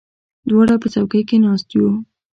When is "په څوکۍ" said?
0.81-1.21